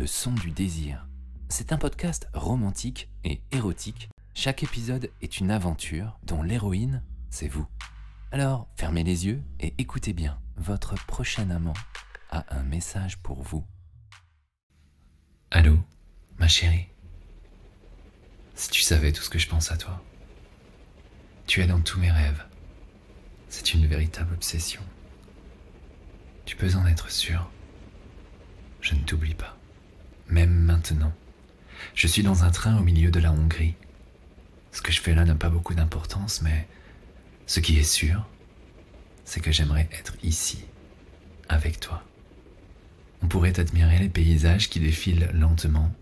Le 0.00 0.06
son 0.06 0.32
du 0.32 0.50
désir. 0.50 1.06
C'est 1.50 1.72
un 1.74 1.76
podcast 1.76 2.26
romantique 2.32 3.10
et 3.22 3.42
érotique. 3.52 4.08
Chaque 4.32 4.62
épisode 4.62 5.10
est 5.20 5.40
une 5.40 5.50
aventure 5.50 6.18
dont 6.22 6.42
l'héroïne, 6.42 7.02
c'est 7.28 7.48
vous. 7.48 7.66
Alors, 8.32 8.66
fermez 8.76 9.04
les 9.04 9.26
yeux 9.26 9.42
et 9.60 9.74
écoutez 9.76 10.14
bien. 10.14 10.40
Votre 10.56 10.94
prochain 11.04 11.50
amant 11.50 11.74
a 12.30 12.46
un 12.56 12.62
message 12.62 13.18
pour 13.18 13.42
vous. 13.42 13.62
Allô, 15.50 15.76
ma 16.38 16.48
chérie. 16.48 16.86
Si 18.54 18.70
tu 18.70 18.80
savais 18.80 19.12
tout 19.12 19.22
ce 19.22 19.28
que 19.28 19.38
je 19.38 19.50
pense 19.50 19.70
à 19.70 19.76
toi. 19.76 20.02
Tu 21.46 21.60
es 21.60 21.66
dans 21.66 21.82
tous 21.82 22.00
mes 22.00 22.10
rêves. 22.10 22.46
C'est 23.50 23.74
une 23.74 23.86
véritable 23.86 24.32
obsession. 24.32 24.80
Tu 26.46 26.56
peux 26.56 26.74
en 26.74 26.86
être 26.86 27.10
sûr. 27.10 27.50
Je 28.80 28.94
ne 28.94 29.04
t'oublie 29.04 29.34
pas. 29.34 29.59
Même 30.30 30.54
maintenant. 30.54 31.12
Je 31.94 32.06
suis 32.06 32.22
dans 32.22 32.44
un 32.44 32.50
train 32.50 32.78
au 32.78 32.82
milieu 32.82 33.10
de 33.10 33.18
la 33.18 33.32
Hongrie. 33.32 33.74
Ce 34.70 34.80
que 34.80 34.92
je 34.92 35.00
fais 35.00 35.14
là 35.14 35.24
n'a 35.24 35.34
pas 35.34 35.50
beaucoup 35.50 35.74
d'importance, 35.74 36.42
mais 36.42 36.68
ce 37.46 37.58
qui 37.58 37.78
est 37.78 37.82
sûr, 37.84 38.28
c'est 39.24 39.40
que 39.40 39.50
j'aimerais 39.50 39.88
être 39.92 40.14
ici, 40.22 40.64
avec 41.48 41.80
toi. 41.80 42.04
On 43.22 43.26
pourrait 43.26 43.58
admirer 43.58 43.98
les 43.98 44.08
paysages 44.08 44.70
qui 44.70 44.78
défilent 44.78 45.30
lentement, 45.34 45.92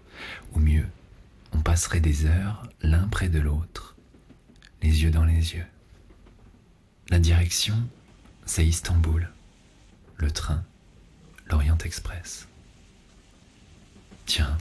ou 0.52 0.60
mieux, 0.60 0.87
on 1.52 1.60
passerait 1.60 2.01
des 2.01 2.26
heures 2.26 2.68
l'un 2.82 3.09
près 3.09 3.30
de 3.30 3.38
l'autre, 3.38 3.96
les 4.82 5.02
yeux 5.02 5.10
dans 5.10 5.24
les 5.24 5.54
yeux. 5.54 5.66
La 7.09 7.18
direction, 7.18 7.76
c'est 8.45 8.66
Istanbul. 8.66 9.30
Le 10.16 10.30
train, 10.30 10.62
l'Orient 11.51 11.79
Express. 11.79 12.46
Tiens, 14.28 14.59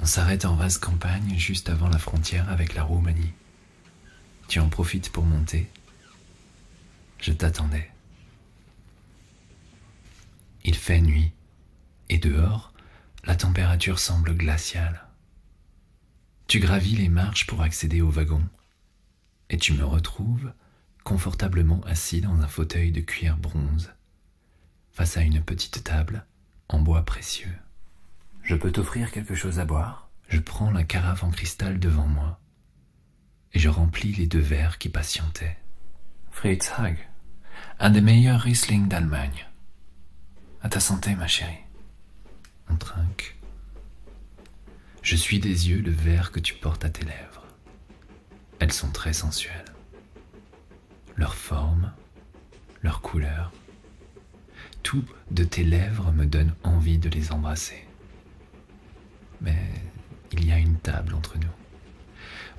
on 0.00 0.04
s'arrête 0.04 0.44
en 0.44 0.56
vaste 0.56 0.82
campagne 0.82 1.38
juste 1.38 1.68
avant 1.70 1.88
la 1.88 2.00
frontière 2.00 2.50
avec 2.50 2.74
la 2.74 2.82
Roumanie. 2.82 3.32
Tu 4.48 4.58
en 4.58 4.68
profites 4.68 5.12
pour 5.12 5.24
monter? 5.24 5.70
Je 7.20 7.30
t'attendais. 7.30 7.88
Il 10.64 10.74
fait 10.74 11.00
nuit, 11.00 11.30
et 12.08 12.18
dehors, 12.18 12.72
la 13.22 13.36
température 13.36 14.00
semble 14.00 14.34
glaciale. 14.36 15.04
Tu 16.48 16.58
gravis 16.58 16.96
les 16.96 17.08
marches 17.08 17.46
pour 17.46 17.62
accéder 17.62 18.00
au 18.00 18.10
wagon, 18.10 18.42
et 19.50 19.56
tu 19.56 19.72
me 19.72 19.84
retrouves 19.84 20.52
confortablement 21.04 21.80
assis 21.82 22.20
dans 22.20 22.40
un 22.40 22.48
fauteuil 22.48 22.90
de 22.90 23.02
cuir 23.02 23.36
bronze, 23.36 23.92
face 24.90 25.16
à 25.16 25.22
une 25.22 25.44
petite 25.44 25.84
table 25.84 26.26
en 26.68 26.80
bois 26.80 27.04
précieux. 27.04 27.56
Je 28.42 28.54
peux 28.54 28.72
t'offrir 28.72 29.10
quelque 29.12 29.34
chose 29.34 29.58
à 29.58 29.64
boire? 29.64 30.10
Je 30.28 30.38
prends 30.38 30.70
la 30.70 30.84
carafe 30.84 31.24
en 31.24 31.30
cristal 31.30 31.78
devant 31.78 32.06
moi 32.06 32.40
et 33.52 33.58
je 33.58 33.68
remplis 33.68 34.12
les 34.12 34.26
deux 34.26 34.40
verres 34.40 34.78
qui 34.78 34.88
patientaient. 34.88 35.58
Fritz 36.30 36.70
Hag, 36.76 36.96
un 37.78 37.90
des 37.90 38.00
meilleurs 38.00 38.40
Riesling 38.40 38.88
d'Allemagne. 38.88 39.46
À 40.62 40.68
ta 40.68 40.80
santé, 40.80 41.14
ma 41.16 41.26
chérie. 41.26 41.64
On 42.68 42.76
trinque. 42.76 43.36
Je 45.02 45.16
suis 45.16 45.40
des 45.40 45.70
yeux 45.70 45.80
le 45.80 45.90
verre 45.90 46.30
que 46.30 46.40
tu 46.40 46.54
portes 46.54 46.84
à 46.84 46.90
tes 46.90 47.04
lèvres. 47.04 47.44
Elles 48.60 48.72
sont 48.72 48.90
très 48.90 49.12
sensuelles. 49.12 49.64
Leur 51.16 51.34
forme, 51.34 51.92
leur 52.82 53.00
couleur, 53.00 53.52
tout 54.82 55.04
de 55.30 55.44
tes 55.44 55.64
lèvres 55.64 56.12
me 56.12 56.26
donne 56.26 56.54
envie 56.62 56.98
de 56.98 57.08
les 57.08 57.32
embrasser 57.32 57.86
mais 59.40 59.56
il 60.32 60.46
y 60.46 60.52
a 60.52 60.58
une 60.58 60.76
table 60.76 61.14
entre 61.14 61.38
nous. 61.38 61.48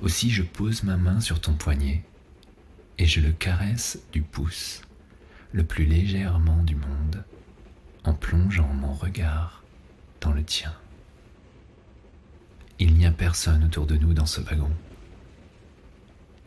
Aussi 0.02 0.32
je 0.32 0.44
pose 0.44 0.84
ma 0.84 0.98
main 0.98 1.20
sur 1.20 1.40
ton 1.40 1.54
poignet 1.54 2.04
et 2.98 3.06
je 3.06 3.20
le 3.20 3.32
caresse 3.32 4.00
du 4.12 4.22
pouce, 4.22 4.82
le 5.54 5.64
plus 5.64 5.86
légèrement 5.86 6.64
du 6.64 6.76
monde, 6.76 7.24
en 8.04 8.14
plongeant 8.14 8.74
mon 8.74 8.94
regard 8.94 9.64
dans 10.20 10.32
le 10.32 10.44
tien. 10.44 10.74
Il 12.80 12.96
n'y 12.96 13.06
a 13.06 13.12
personne 13.12 13.64
autour 13.64 13.86
de 13.86 13.96
nous 13.96 14.14
dans 14.14 14.26
ce 14.26 14.42
wagon. 14.42 14.72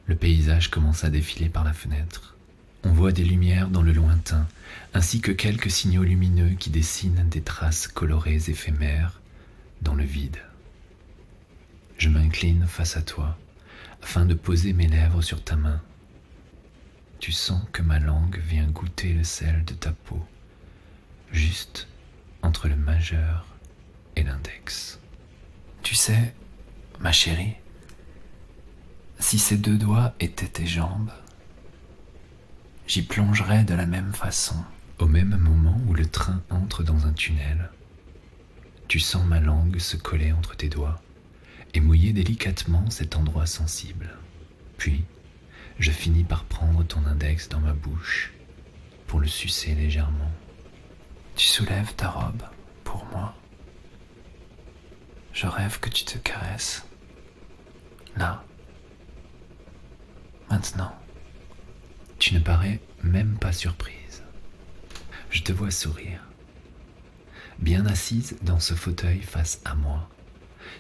Le 0.07 0.17
paysage 0.17 0.71
commence 0.71 1.05
à 1.05 1.11
défiler 1.11 1.49
par 1.49 1.65
la 1.65 1.73
fenêtre. 1.73 2.37
On 2.83 2.93
voit 2.93 3.13
des 3.13 3.25
lumières 3.25 3.69
dans 3.69 3.83
le 3.83 3.93
lointain, 3.93 4.47
ainsi 4.93 5.21
que 5.21 5.33
quelques 5.33 5.71
signaux 5.71 6.03
lumineux 6.03 6.51
qui 6.51 6.71
dessinent 6.71 7.29
des 7.31 7.41
traces 7.41 7.89
colorées 7.89 8.43
éphémères 8.49 9.21
dans 9.85 9.95
le 9.95 10.05
vide. 10.05 10.39
Je 11.99 12.09
m'incline 12.09 12.67
face 12.67 12.97
à 12.97 13.03
toi 13.03 13.39
afin 14.03 14.27
de 14.27 14.35
poser 14.35 14.73
mes 14.73 14.89
lèvres 14.89 15.23
sur 15.23 15.43
ta 15.43 15.57
main. 15.57 15.81
Tu 17.21 17.33
sens 17.33 17.63
que 17.73 17.83
ma 17.83 17.99
langue 17.99 18.39
vient 18.39 18.67
goûter 18.67 19.13
le 19.13 19.25
sel 19.25 19.65
de 19.65 19.75
ta 19.75 19.93
peau, 19.93 20.23
juste 21.31 21.89
entre 22.43 22.69
le 22.69 22.77
majeur 22.77 23.47
et 24.17 24.23
l'index. 24.23 24.99
Tu 25.83 25.95
sais, 25.95 26.35
ma 27.01 27.13
chérie, 27.13 27.55
si 29.19 29.39
ces 29.39 29.57
deux 29.57 29.79
doigts 29.79 30.15
étaient 30.21 30.49
tes 30.49 30.67
jambes, 30.67 31.13
j'y 32.87 33.03
plongerais 33.03 33.65
de 33.65 33.75
la 33.75 33.87
même 33.87 34.13
façon, 34.13 34.57
au 34.99 35.07
même 35.07 35.37
moment 35.37 35.81
où 35.87 35.95
le 35.95 36.07
train 36.07 36.43
entre 36.51 36.83
dans 36.83 37.07
un 37.07 37.13
tunnel. 37.13 37.71
Tu 38.95 39.01
sens 39.01 39.27
ma 39.27 39.41
langue 39.41 39.81
se 39.81 39.97
coller 39.97 40.31
entre 40.31 40.55
tes 40.57 40.69
doigts 40.69 41.03
et 41.75 41.81
mouiller 41.81 42.13
délicatement 42.13 42.89
cet 42.91 43.17
endroit 43.17 43.45
sensible. 43.45 44.17
Puis, 44.77 45.05
je 45.81 45.91
finis 45.91 46.23
par 46.23 46.45
prendre 46.45 46.85
ton 46.85 47.05
index 47.05 47.49
dans 47.49 47.59
ma 47.59 47.73
bouche 47.73 48.33
pour 49.09 49.19
le 49.19 49.27
sucer 49.27 49.75
légèrement. 49.75 50.31
Tu 51.35 51.45
soulèves 51.45 51.93
ta 51.97 52.09
robe 52.09 52.45
pour 52.85 53.05
moi. 53.07 53.35
Je 55.33 55.49
rêve 55.49 55.81
que 55.81 55.91
tu 55.91 56.05
te 56.05 56.19
caresses. 56.19 56.87
Là. 58.17 58.45
Maintenant. 60.51 60.95
Tu 62.21 62.33
ne 62.33 62.39
parais 62.39 62.79
même 63.03 63.39
pas 63.41 63.53
surprise. 63.53 64.23
Je 65.31 65.43
te 65.43 65.51
vois 65.53 65.73
sourire 65.73 66.21
bien 67.59 67.87
assise 67.87 68.37
dans 68.43 68.61
ce 68.61 68.75
fauteuil 68.75 69.21
face 69.21 69.61
à 69.65 69.75
moi. 69.75 70.09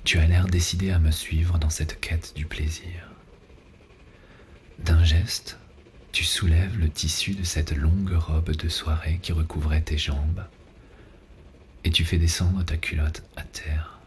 Tu 0.04 0.18
as 0.18 0.26
l'air 0.26 0.46
décidé 0.46 0.90
à 0.90 0.98
me 0.98 1.10
suivre 1.10 1.58
dans 1.58 1.70
cette 1.70 2.00
quête 2.00 2.32
du 2.34 2.46
plaisir. 2.46 3.10
D'un 4.78 5.04
geste, 5.04 5.58
tu 6.12 6.24
soulèves 6.24 6.78
le 6.78 6.88
tissu 6.88 7.34
de 7.34 7.44
cette 7.44 7.76
longue 7.76 8.12
robe 8.12 8.50
de 8.50 8.68
soirée 8.68 9.18
qui 9.22 9.32
recouvrait 9.32 9.82
tes 9.82 9.98
jambes 9.98 10.44
et 11.84 11.90
tu 11.90 12.04
fais 12.04 12.18
descendre 12.18 12.64
ta 12.64 12.76
culotte 12.76 13.22
à 13.36 13.42
terre. 13.42 13.98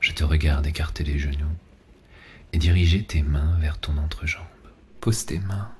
Je 0.00 0.12
te 0.12 0.24
regarde 0.24 0.66
écarter 0.66 1.04
les 1.04 1.18
genoux 1.18 1.56
et 2.52 2.58
diriger 2.58 3.04
tes 3.04 3.22
mains 3.22 3.56
vers 3.60 3.78
ton 3.78 3.96
entrejambe. 3.96 4.44
Pose 5.00 5.26
tes 5.26 5.38
mains 5.38 5.70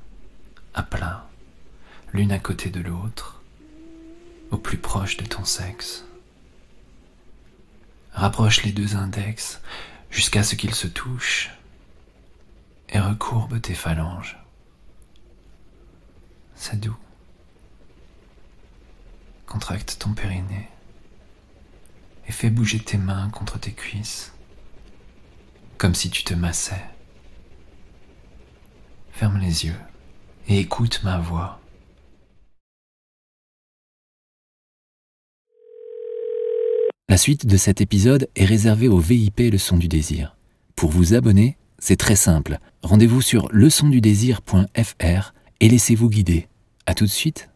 à 0.75 0.83
plat, 0.83 1.29
l'une 2.13 2.33
à 2.33 2.39
côté 2.39 2.71
de 2.71 2.81
l'autre, 2.81 3.42
au 4.53 4.59
plus 4.59 4.77
proche 4.77 5.17
de 5.17 5.25
ton 5.25 5.45
sexe. 5.45 6.05
Rapproche 8.13 8.63
les 8.63 8.73
deux 8.73 8.95
index 8.95 9.61
jusqu'à 10.11 10.45
ce 10.45 10.55
qu'ils 10.55 10.75
se 10.75 10.87
touchent 10.87 11.51
et 12.91 13.01
recourbe 13.01 13.61
tes 13.61 13.75
phalanges. 13.75 14.39
C'est 16.55 16.79
doux. 16.79 16.97
Contracte 19.47 19.97
ton 19.99 20.13
périnée 20.13 20.69
et 22.29 22.33
fais 22.33 22.51
bouger 22.51 22.79
tes 22.79 22.99
mains 22.99 23.31
contre 23.31 23.59
tes 23.59 23.73
cuisses, 23.73 24.33
comme 25.79 25.95
si 25.95 26.11
tu 26.11 26.25
te 26.25 26.35
massais. 26.35 26.85
Ferme 29.13 29.39
les 29.39 29.65
yeux 29.65 29.81
et 30.47 30.59
écoute 30.59 31.01
ma 31.05 31.19
voix. 31.19 31.62
La 37.13 37.19
suite 37.19 37.45
de 37.45 37.59
cet 37.59 37.83
épisode 37.83 38.27
est 38.37 38.47
réservée 38.47 38.89
au 38.89 38.97
VIP 38.97 39.41
Leçon 39.53 39.77
du 39.77 39.87
désir. 39.87 40.35
Pour 40.77 40.91
vous 40.91 41.13
abonner, 41.13 41.59
c'est 41.79 41.99
très 41.99 42.17
simple. 42.17 42.57
Rendez-vous 42.83 43.21
sur 43.21 43.49
leçondudésir.fr 43.53 45.35
et 45.61 45.69
laissez-vous 45.69 46.09
guider. 46.09 46.49
À 46.87 46.95
tout 46.95 47.05
de 47.05 47.11
suite. 47.11 47.51